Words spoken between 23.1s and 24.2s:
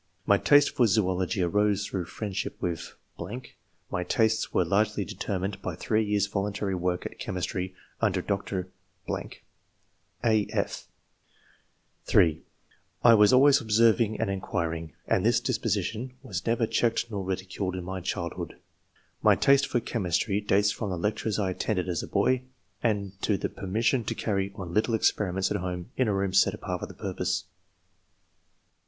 to the permission to